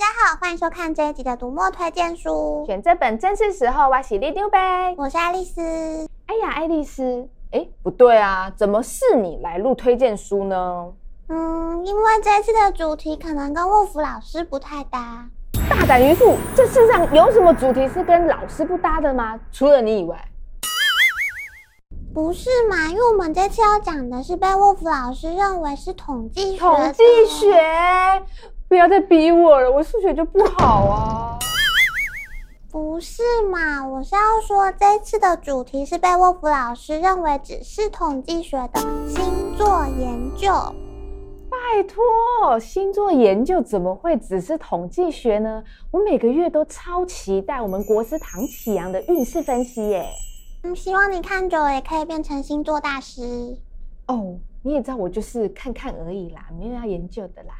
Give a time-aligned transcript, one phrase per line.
[0.00, 2.64] 大家好，欢迎收看这一集的读墨推荐书。
[2.64, 4.58] 选这本正是时候，我是里长伯，
[4.96, 5.60] 我是爱丽丝。
[6.24, 10.90] 哎呀，爱丽丝，哎，不对啊，怎么是你来录推荐书呢？
[11.28, 15.28] 嗯，因为这次的主题可能跟沃夫老师不太搭。
[15.68, 19.38] 大胆渔夫，这世上有什么主题是跟老师不搭的吗？
[19.52, 20.18] 除了你以外。
[22.14, 22.88] 不是嘛？
[22.88, 26.58] 因为我们这次要讲的是被沃夫老师认为是统计学。
[26.58, 28.19] 统计学，
[28.70, 31.36] 不要再逼我了，我数学就不好啊。
[32.70, 33.20] 不是
[33.50, 33.84] 嘛？
[33.84, 40.48] 我是要说，这次的主题是被沃夫老师认为只是统计学的星座研究。
[41.50, 45.64] 拜托，星座研究怎么会只是统计学呢？
[45.90, 50.08] 我每个月都超期待我们国师唐启阳的运势分析耶。
[50.62, 53.58] 嗯，希望你看久了也可以变成星座大师
[54.06, 54.38] 哦。
[54.62, 57.54] 你也知道我就是看看而已啦，没有要研究的啦。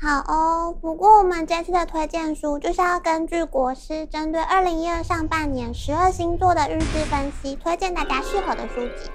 [0.00, 9.10] 好哦，不过我们这次的推荐书就是要根据国师针对二零一二上半年十二星座的运势分析，推荐大家适合的书籍。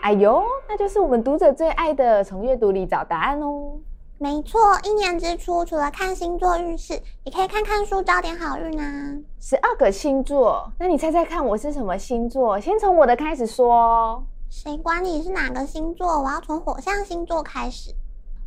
[0.00, 3.78] 哎呦，那就是我们读者最爱的，从阅读里找答案哦。
[4.16, 6.94] 没错，一年之初除了看星座运势，
[7.24, 9.14] 也可以看看书招点好运啊。
[9.38, 12.58] 十二个星座，那你猜猜看我是什么星座？
[12.58, 14.24] 先从我的开始说。
[14.48, 16.22] 谁管你是哪个星座？
[16.22, 17.94] 我要从火象星座开始。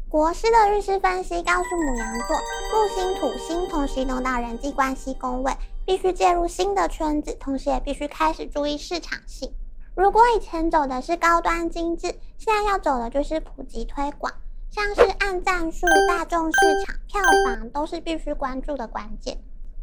[0.10, 2.38] 国师的运势分析告诉母羊座，
[2.72, 5.52] 木星、土星同时移动到人际关系宫位，
[5.86, 9.52] 必须介入新的圈子，同时也必须开始注意市场性。
[9.94, 14.32] 如果以前走的是高端精致，现在要走的就是普及推广。
[14.72, 19.38] 像是按赞数、大众市场、票房都是必须关注的关键。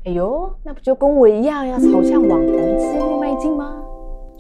[0.05, 3.82] 哎呦，那不就跟我一样要朝向网红之路迈进吗？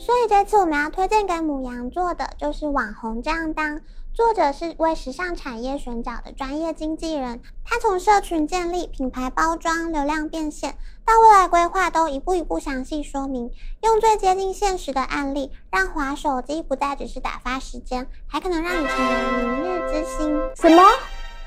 [0.04, 3.80] 所以这次我们要推荐给母羊座的就是网红这样当。
[4.12, 10.74] 作者是为时尚产业寻找的专业经纪人，他从社群建立、品牌包装、流量变现
[11.06, 13.48] 到未来规划，都一步一步详细说明，
[13.82, 20.40] 用最接近现实的案例，让滑手机不再只是打发时间，还可能让你成为明日之星。
[20.56, 20.82] 什么？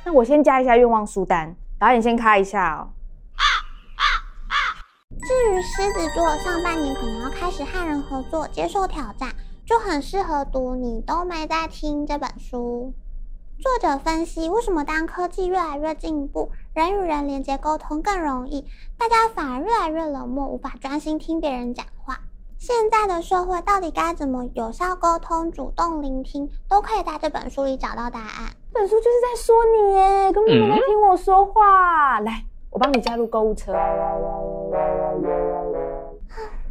[0.06, 2.95] 那我先加一下愿望书单，导演先开一下哦。
[5.28, 9.30] 至于狮子座，上半年可能要开始和人合作，接受挑战。
[9.66, 12.94] 就很适合读你都没在听这本书。
[13.58, 18.68] 作者分析，为什么当科技越来越进步，人与人连接沟通更容易，
[19.00, 22.20] 大家反而越来越冷漠，无法专心听别人讲话。
[22.60, 28.52] 现在的社会到底该怎么有效沟通、主动聆听，都可以在这本书里找到答案。
[28.72, 32.20] 这本书就是在说你耶，根本没在听我说话。
[32.20, 33.74] 嗯、来，我帮你加入购物车。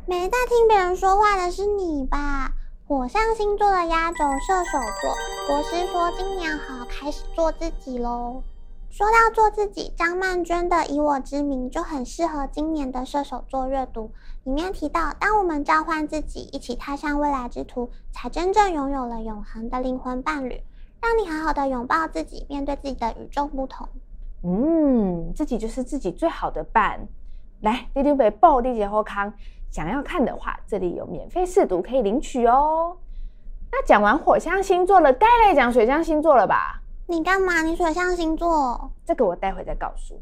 [0.06, 2.52] 没在听别人说话的是你吧？
[2.86, 5.14] 火象星座的压轴射手座，
[5.48, 8.42] 国师说今年好开始做自己喽。
[8.90, 14.10] 说到做自己，张曼娟的《以我之名》就很适合今年的射手座阅读。
[14.42, 20.60] 里面提到，当我们召唤自己，一起踏上未来之途，才真正拥有了永恒的灵魂伴侣。
[21.00, 23.88] 让你好好的拥抱自己，面对自己的与众不同。
[24.42, 27.08] 嗯，自己就是自己最好的伴。
[27.62, 29.32] 来，里长伯报你一个好康。
[29.74, 32.96] 想要看的话，这里有免费试读可以领取哦。
[33.72, 36.80] 那讲完火象星座了，该来讲水象星座了吧？
[37.08, 37.60] 你干嘛？
[37.62, 38.92] 你水象星座？
[39.04, 40.14] 这个我待会再告诉。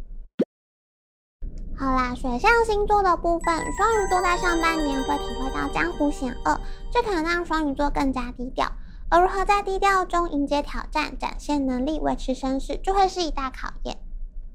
[1.77, 6.59] 好啦，水象星座的部分，双鱼座在上半年会体会到江湖险恶，
[6.91, 8.67] 这可能让双鱼座更加低调。
[9.11, 13.99] 而如何在低调中迎接挑战、展现能力、维持声势，就会是一大考验。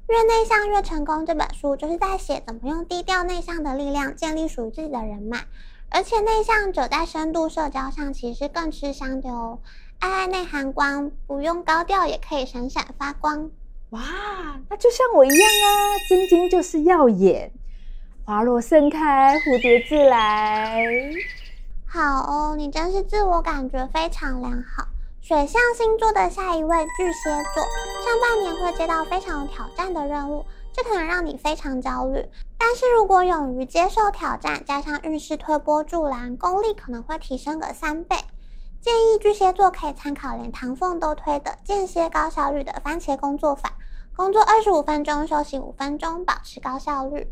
[0.08, 5.40] 越内向越成功，这本书就是在写怎么用低调内向的力量建立属于自己的人脉，
[5.90, 9.60] 而且内向者在深度社交上其实更吃香的哦。
[10.00, 13.52] 爱爱内涵光，不用高调也可以闪闪发光。
[13.90, 14.02] 哇，
[14.70, 17.52] 那就像我一样啊，真金就是耀眼，
[18.24, 20.86] 花落盛开，蝴蝶自来。
[21.86, 24.88] 好哦，你真是自我感觉非常良好。
[25.28, 27.62] 水象星座的下一位巨蟹座，
[28.02, 32.26] 上半年会接到非常有挑战的任务，这可能让你非常焦虑。
[32.58, 38.16] 但是如果勇于接受挑战，加上运势推波助澜，功力可能会提升个三倍。
[38.80, 43.74] 建议巨蟹座可以参考连唐凤都推的间歇高效率的番茄工作法，
[44.16, 47.30] 工作二十五分钟，休息五分钟，保持高效率。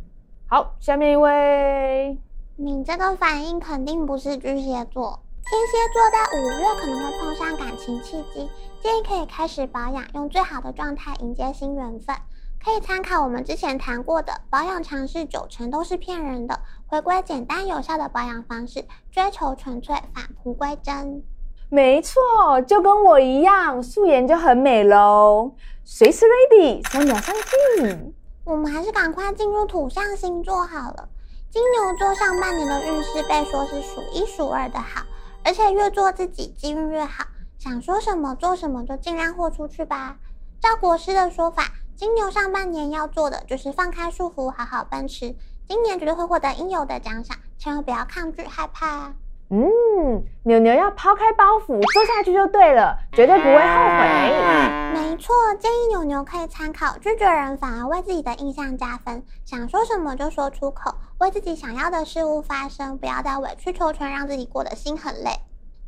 [0.50, 2.20] 好，下面一位，
[2.58, 5.22] 你这个反应肯定不是巨蟹座。
[5.48, 8.50] 天蝎座在五月可能会碰上感情契机，
[8.82, 12.16] 建议可以开始保养，用最好的状态迎接新缘分。
[12.64, 16.60] 可以参考我们之前谈过的保养尝试，九成都是骗人的。
[16.88, 21.24] 回归简单有效的保养方式，追求纯粹，返璞归真。
[21.70, 22.20] 没错，
[22.68, 25.52] 就跟我一样，素颜就很美喽。
[25.84, 27.36] 随时 ready，三秒上
[27.78, 28.14] 镜。
[28.46, 31.08] 我们还是赶快进入土象星座好了。
[31.52, 35.04] 金牛座上半年的运势被说是数一数二的好，
[35.46, 37.24] 而且越做自己，机遇越好。
[37.60, 40.18] 想说什么做什么，就尽量豁出去吧。
[40.60, 45.36] 照国师的说法，金牛上半年要做的就是放开束缚，好好奔驰。
[45.68, 49.16] 今年绝对会获得应有的奖赏，千万不要抗拒害怕啊。
[49.50, 54.94] 嗯，牛牛要抛开包袱，做下去就对了，绝对不会后悔。
[54.94, 59.24] 没错，建议牛牛可以参考，拒绝人反而为自己的印象加分。
[59.46, 65.30] 想说什么就说出口，为自己想要的事物发声，不要再委曲求全，让自己过得心很累。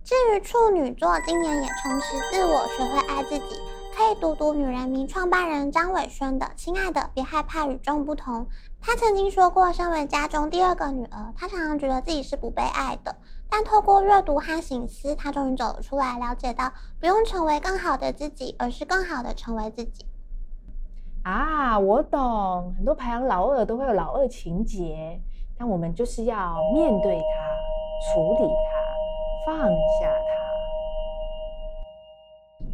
[0.03, 3.59] 至于处女座，今年也重拾自我，学会爱自己。
[3.97, 8.43] 可以读读女人迷创办人张伟轩的《亲爱的，别害怕与众不同》。
[8.79, 13.15] 她曾经说过，身为家中第二个女儿，她常常觉得自己是不被爱的。
[13.49, 20.05] 但透过阅读和省思，他终于走了出来，了解到不用成为更好的自己，而是更好的成为自己。
[21.23, 25.21] 啊，我懂，很多排行老二都会有老二情节，
[25.57, 30.37] 但我们就是要面对它，处理它，放下它。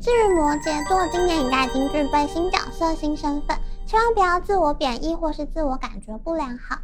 [0.01, 6.77] 至于摩羯座，今年应该已经具备新角色、新身份，千万不要自我贬义或是自我感觉不良好。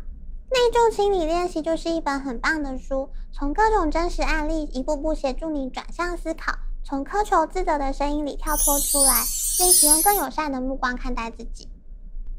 [0.52, 6.52] 内疚心理练习就是一本很棒的书，从各种真实案例一步步协助你转向思考，
[6.84, 9.14] 从苛求自责的声音里跳脱出来，
[9.60, 11.70] 练习用更友善的目光看待自己。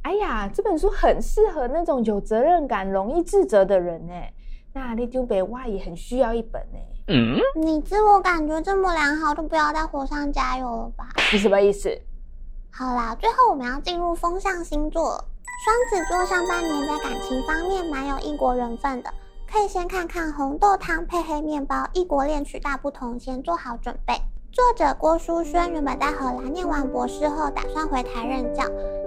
[0.02, 4.12] 哎呀，这本书很适合那种有责任感、容易自责的人呢。
[4.72, 6.78] 那你丢北哇也很需要一本呢。
[7.08, 11.08] 嗯，你自我感觉这么良好，就不要再火上加油了吧？
[11.32, 11.96] 你什么意思？
[12.72, 15.24] 好啦，最后我们要进入风象星座，
[15.62, 19.12] 双子座上半年在感情方面蛮有异国缘分的，
[19.46, 24.14] 可以先看看红豆汤配黑面包，异国恋曲大不同，先做好准备。
[24.50, 28.64] 作者郭书轩原本在荷兰念完博士后，打算回台任教，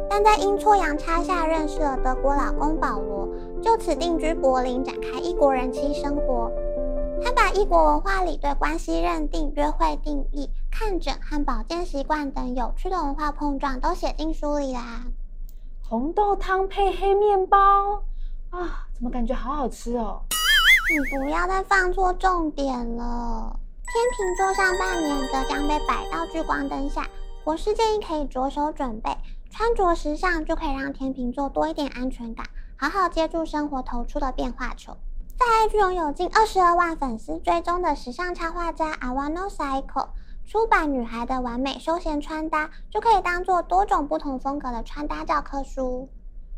[0.08, 3.28] 但在阴错阳差下认识了德国老公保罗，
[3.60, 6.52] 就此定居柏林，展开异国人妻生活。
[7.24, 15.02] 他把异国文化里对关系认定、约会定义、看诊和保健习惯等有趣的文化碰撞都写进书里啦。
[15.94, 18.02] 红豆汤配黑面包
[18.50, 20.24] 啊，怎么感觉好好吃哦？
[20.90, 23.60] 你不要再放错重点了。
[23.86, 27.08] 天秤座上半年则将被摆到聚光灯下，
[27.44, 29.16] 博士建议可以着手准备
[29.52, 32.44] 穿着时尚，就可以让天秤座多一点安全感，
[32.76, 34.98] 好好接住生活投出的变化球。
[35.38, 40.08] 在 IG 拥有近二十二万粉丝追踪的时尚插画家 Awano Saiko
[40.46, 46.08] 出版《女孩的完美休闲穿搭》，就可以当做多种不同风格的穿搭教科书。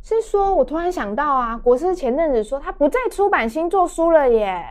[0.04, 4.64] 是说，我突然想到啊，国师前阵子说他不再出版星座书了耶。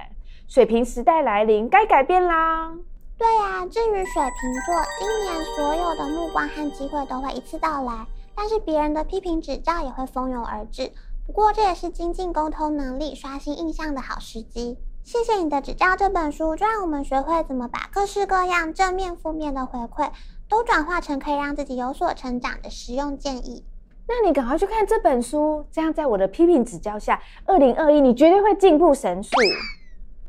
[0.47, 2.73] 水瓶时代来临，该改变啦。
[3.17, 10.93] 对呀，至于水瓶座，今年所有的目光和机会都会一次到来，但是别人的批评指教也会蜂拥而至。
[11.27, 14.77] 不过这也是精进沟通能力、刷新印象的好时机。
[15.05, 20.11] 谢谢你的指教，这本书就让我们学会怎么把各式各样正面、负面的回馈
[20.49, 23.63] 都转化成可以让自己有所成长的实用建议。
[24.09, 29.37] 那你赶快去看这本书，这样在我的批评指教下，二零二一你绝对会进步神速。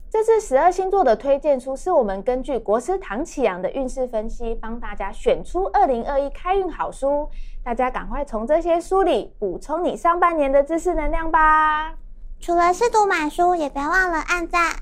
[0.09, 7.29] 这次十二星座的推荐书是我们根据国师唐启阳的运势分析，帮大家选出二零二一开运好书。
[7.63, 11.93] 大家赶快从这些书里补充你上半年的知识能量吧！
[12.39, 14.75] 除了试读买书，也不要忘了按赞、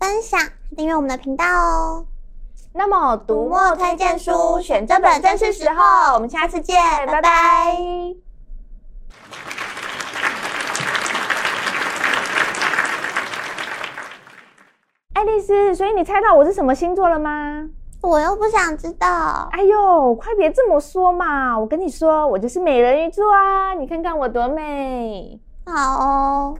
[0.00, 0.40] 分享、
[0.76, 2.06] 订阅我们的频道哦。
[2.72, 6.14] 那么读墨推荐书，选这本正是时候。
[6.14, 7.20] 我们下次见，拜拜。
[7.20, 7.76] 拜拜
[15.12, 17.68] 爱丽丝，所以你猜到我是什么星座了吗？
[18.00, 19.48] 我又不想知道。
[19.52, 21.56] 哎呦，快别这么说嘛！
[21.58, 23.74] 我跟你说，我就是美人鱼座啊！
[23.74, 25.38] 你看看我多美。
[25.66, 26.56] 好哦。